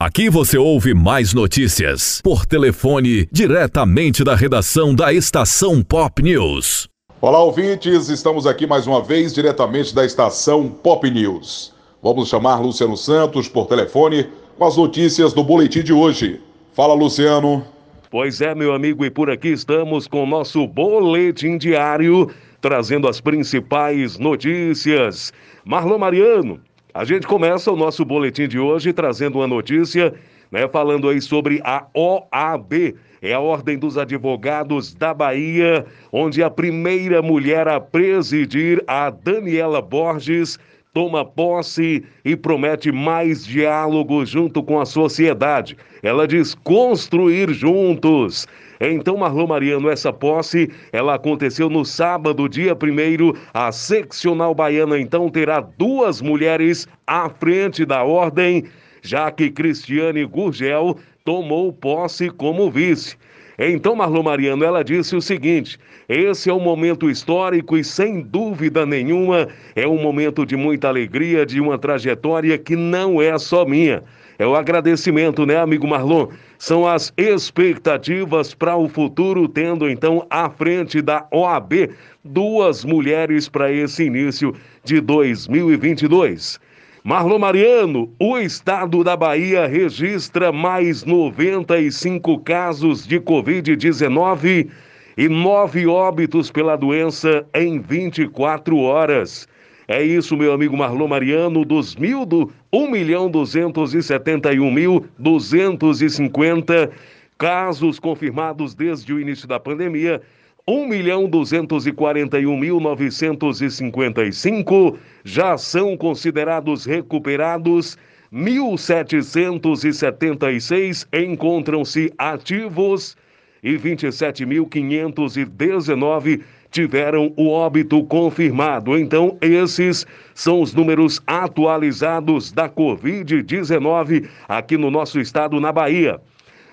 [0.00, 6.88] Aqui você ouve mais notícias por telefone diretamente da redação da Estação Pop News.
[7.20, 11.74] Olá, ouvintes, estamos aqui mais uma vez diretamente da Estação Pop News.
[12.00, 16.40] Vamos chamar Luciano Santos por telefone com as notícias do boletim de hoje.
[16.74, 17.66] Fala, Luciano.
[18.08, 22.30] Pois é, meu amigo, e por aqui estamos com o nosso boletim diário,
[22.60, 25.32] trazendo as principais notícias.
[25.64, 26.60] Marlon Mariano,
[26.94, 30.14] a gente começa o nosso boletim de hoje trazendo uma notícia,
[30.50, 36.48] né, falando aí sobre a OAB, é a Ordem dos Advogados da Bahia, onde a
[36.48, 40.58] primeira mulher a presidir, a Daniela Borges,
[40.98, 45.76] toma posse e promete mais diálogo junto com a sociedade.
[46.02, 48.48] Ela diz construir juntos.
[48.80, 55.30] Então, Marlon Mariano, essa posse, ela aconteceu no sábado, dia 1 A seccional baiana, então,
[55.30, 58.64] terá duas mulheres à frente da ordem,
[59.00, 63.16] já que Cristiane Gurgel tomou posse como vice.
[63.58, 65.78] Então, Marlon Mariano, ela disse o seguinte:
[66.08, 71.44] esse é um momento histórico e, sem dúvida nenhuma, é um momento de muita alegria,
[71.44, 74.04] de uma trajetória que não é só minha.
[74.38, 76.28] É o agradecimento, né, amigo Marlon?
[76.56, 81.90] São as expectativas para o futuro, tendo então à frente da OAB
[82.24, 86.60] duas mulheres para esse início de 2022.
[87.04, 94.68] Marlon Mariano, o estado da Bahia registra mais 95 casos de Covid-19
[95.16, 99.46] e nove óbitos pela doença em 24 horas.
[99.86, 106.90] É isso, meu amigo Marlon Mariano, dos mil do 1 milhão 271 mil 250
[107.38, 110.20] casos confirmados desde o início da pandemia.
[110.68, 117.96] 1 milhão 241 mil 955 já são considerados recuperados.
[118.30, 123.16] 1.776 encontram-se ativos
[123.62, 128.98] e 27.519 tiveram o óbito confirmado.
[128.98, 136.20] Então, esses são os números atualizados da Covid-19 aqui no nosso estado, na Bahia.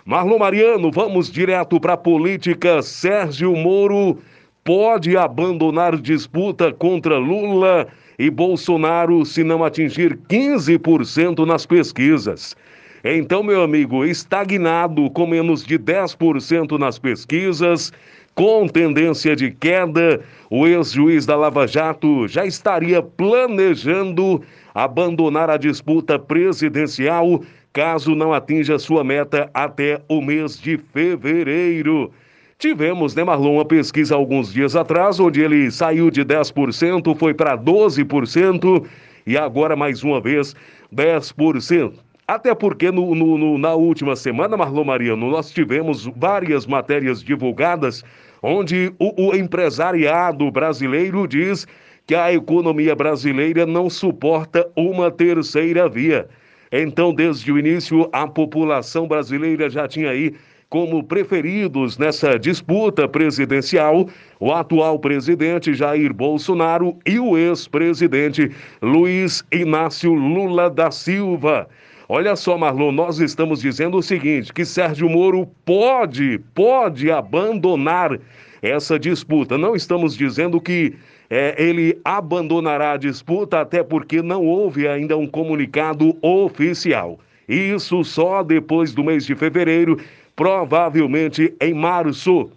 [0.08, 2.80] Marlon Mariano, vamos direto para a política.
[2.84, 4.20] Sérgio Moro
[4.64, 7.88] pode abandonar disputa contra Lula
[8.20, 12.56] e Bolsonaro se não atingir 15% nas pesquisas.
[13.04, 17.92] Então, meu amigo, estagnado com menos de 10% nas pesquisas,
[18.36, 20.22] com tendência de queda,
[20.52, 27.42] o ex-juiz da Lava Jato já estaria planejando abandonar a disputa presidencial
[27.75, 32.09] caso não atinja sua meta até o mês de fevereiro.
[32.58, 37.58] Tivemos, né, Marlon, uma pesquisa alguns dias atrás, onde ele saiu de 10%, foi para
[37.58, 38.85] 12%,
[39.28, 40.56] e agora, mais uma vez,
[40.96, 41.96] 10%.
[42.25, 48.06] Até porque no, no, no, na última semana, Marlon Mariano, nós tivemos várias matérias divulgadas
[48.41, 51.68] onde o, o empresariado brasileiro diz
[52.08, 56.30] que a economia brasileira não suporta uma terceira via.
[56.78, 60.36] Então, desde o início, a população brasileira já tinha aí
[60.69, 64.09] como preferidos nessa disputa presidencial
[64.41, 71.66] o atual presidente Jair Bolsonaro e o ex-presidente Luiz Inácio Lula da Silva.
[72.09, 78.19] Olha só, Marlon, nós estamos dizendo o seguinte: que Sérgio Moro pode, pode abandonar
[78.68, 79.58] essa disputa.
[79.58, 80.96] Não estamos dizendo que
[81.30, 87.20] é, ele abandonará a disputa, até porque não houve ainda um comunicado oficial.
[87.48, 90.00] Isso só depois do mês de fevereiro,
[90.36, 92.50] provavelmente em março.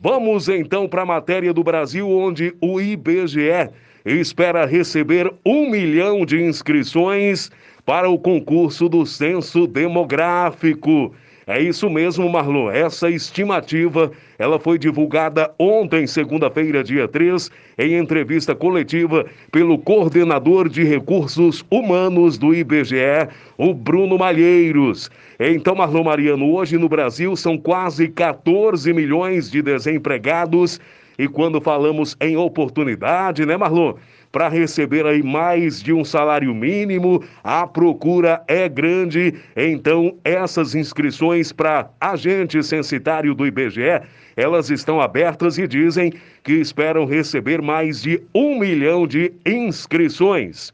[0.00, 3.70] Vamos então para a matéria do Brasil, onde o IBGE
[4.04, 7.50] espera receber um milhão de inscrições
[7.84, 11.14] para o concurso do censo demográfico.
[11.52, 12.70] É isso mesmo, Marlon.
[12.70, 20.84] Essa estimativa, ela foi divulgada ontem, segunda-feira, dia 3, em entrevista coletiva pelo coordenador de
[20.84, 23.26] recursos humanos do IBGE,
[23.58, 25.10] o Bruno Malheiros.
[25.40, 30.78] Então, Marlon Mariano, hoje no Brasil são quase 14 milhões de desempregados
[31.18, 33.94] e quando falamos em oportunidade, né, Marlon?
[34.32, 39.34] para receber aí mais de um salário mínimo, a procura é grande.
[39.56, 44.00] Então, essas inscrições para agente censitário do IBGE,
[44.36, 46.12] elas estão abertas e dizem
[46.44, 50.72] que esperam receber mais de um milhão de inscrições.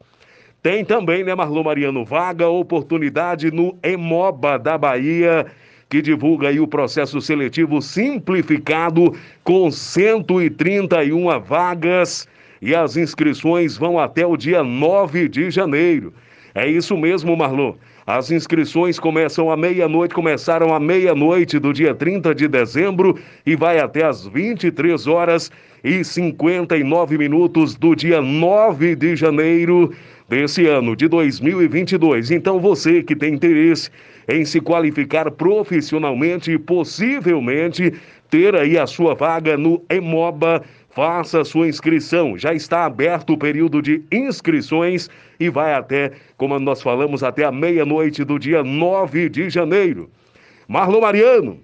[0.62, 5.46] Tem também, né, Marlon Mariano, vaga oportunidade no Emoba da Bahia
[5.88, 12.26] que divulga aí o processo seletivo simplificado com 131 vagas
[12.60, 16.12] e as inscrições vão até o dia 9 de janeiro.
[16.54, 17.74] É isso mesmo, Marlon.
[18.06, 23.80] As inscrições começam à meia-noite, começaram à meia-noite do dia 30 de dezembro e vai
[23.80, 25.50] até às 23 horas
[25.82, 29.92] e 59 minutos do dia 9 de janeiro
[30.28, 32.30] desse ano de 2022.
[32.30, 33.90] Então você que tem interesse
[34.28, 37.92] em se qualificar profissionalmente e possivelmente
[38.30, 40.62] ter aí a sua vaga no Emoba
[40.96, 42.38] Faça sua inscrição.
[42.38, 47.52] Já está aberto o período de inscrições e vai até, como nós falamos, até a
[47.52, 50.10] meia-noite do dia 9 de janeiro.
[50.66, 51.60] Marlon Mariano,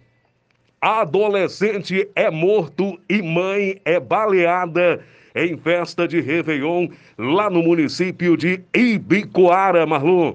[0.83, 5.03] adolescente é morto e mãe é baleada
[5.35, 10.35] em festa de Réveillon lá no município de Ibicoara, Marlon.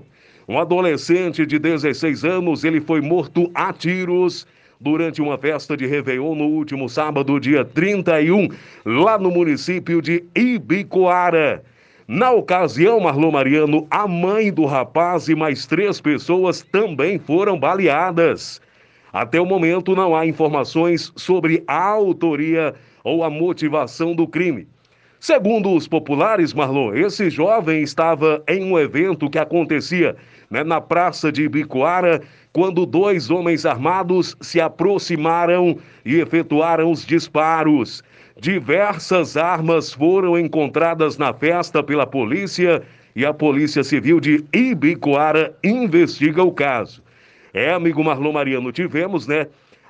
[0.49, 4.47] Um adolescente de 16 anos, ele foi morto a tiros
[4.79, 8.49] durante uma festa de Réveillon no último sábado, dia 31,
[8.85, 11.63] lá no município de Ibicoara.
[12.07, 18.61] Na ocasião, Marlon Mariano, a mãe do rapaz e mais três pessoas também foram baleadas.
[19.11, 24.67] Até o momento não há informações sobre a autoria ou a motivação do crime.
[25.19, 30.15] Segundo os populares, Marlon, esse jovem estava em um evento que acontecia
[30.49, 32.21] né, na praça de Ibicoara
[32.53, 38.03] quando dois homens armados se aproximaram e efetuaram os disparos.
[38.39, 42.83] Diversas armas foram encontradas na festa pela polícia
[43.15, 47.01] e a Polícia Civil de Ibicoara investiga o caso.
[47.51, 49.47] É, amigo Marlon Mariano, tivemos, né?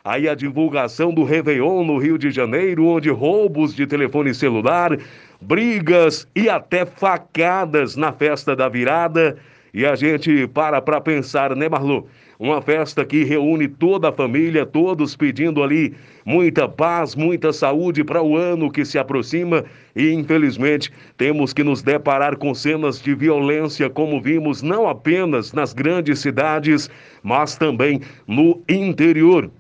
[0.08, 4.98] Aí a divulgação do Réveillon no Rio de Janeiro, onde roubos de telefone celular,
[5.42, 9.38] brigas e até facadas na festa da virada.
[9.74, 12.04] E a gente para para pensar, né, Marlon?
[12.40, 15.94] Uma festa que reúne toda a família, todos pedindo ali
[16.26, 21.82] muita paz, muita saúde para o ano que se aproxima e, infelizmente, temos que nos
[21.82, 26.90] deparar com cenas de violência, como vimos não apenas nas grandes cidades,
[27.22, 29.52] mas também no interior.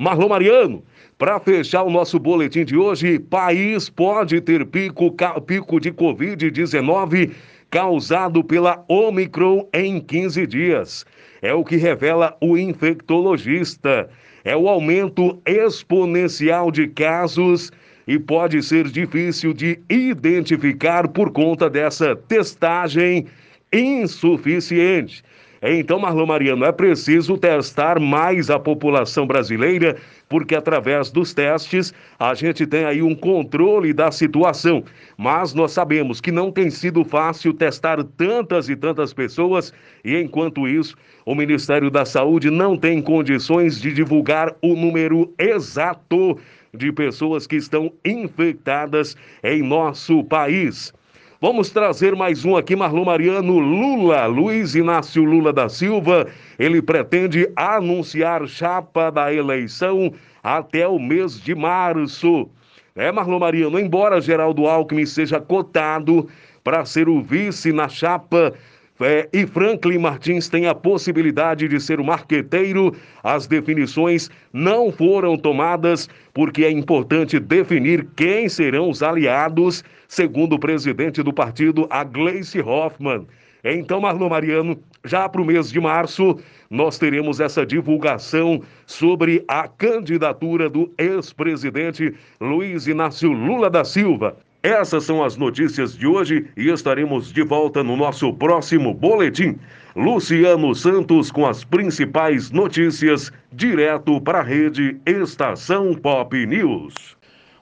[0.00, 0.82] Marlon Mariano,
[1.18, 5.14] para fechar o nosso boletim de hoje, país pode ter pico,
[5.46, 7.32] pico de Covid-19
[7.68, 11.04] causado pela Omicron em 15 dias.
[11.42, 14.08] É o que revela o infectologista.
[14.42, 17.70] É o aumento exponencial de casos
[18.08, 23.26] e pode ser difícil de identificar por conta dessa testagem
[23.70, 25.22] insuficiente.
[25.62, 29.96] Então, Marlon Mariano, é preciso testar mais a população brasileira,
[30.26, 34.82] porque através dos testes a gente tem aí um controle da situação.
[35.18, 39.70] Mas nós sabemos que não tem sido fácil testar tantas e tantas pessoas,
[40.02, 40.96] e enquanto isso,
[41.26, 46.38] o Ministério da Saúde não tem condições de divulgar o número exato
[46.72, 49.14] de pessoas que estão infectadas
[49.44, 50.94] em nosso país.
[51.42, 56.26] Vamos trazer mais um aqui, Marlon Mariano Lula, Luiz Inácio Lula da Silva.
[56.58, 62.46] Ele pretende anunciar chapa da eleição até o mês de março.
[62.94, 66.28] É, Marlon Mariano, embora Geraldo Alckmin seja cotado
[66.62, 68.52] para ser o vice na chapa
[69.00, 75.36] é, e Franklin Martins tem a possibilidade de ser o marqueteiro, as definições não foram
[75.36, 82.04] tomadas porque é importante definir quem serão os aliados, segundo o presidente do partido, a
[82.04, 83.26] Gleice Hoffmann.
[83.62, 86.38] Então, Marlon Mariano, já para o mês de março,
[86.70, 94.36] nós teremos essa divulgação sobre a candidatura do ex-presidente Luiz Inácio Lula da Silva.
[94.62, 99.58] Essas são as notícias de hoje e estaremos de volta no nosso próximo boletim.
[99.96, 106.94] Luciano Santos com as principais notícias, direto para a rede Estação Pop News.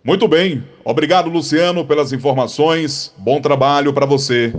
[0.02, 3.14] Muito bem, obrigado Luciano pelas informações.
[3.18, 4.52] Bom trabalho para você.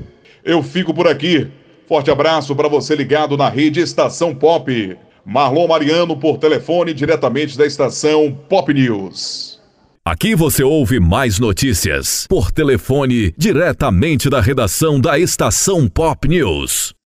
[0.43, 1.47] Eu fico por aqui.
[1.87, 4.97] Forte abraço para você ligado na rede Estação Pop.
[5.25, 9.58] Marlon Mariano por telefone diretamente da estação Pop News.
[10.05, 16.93] Aqui você ouve mais notícias por telefone diretamente da redação da estação Pop News.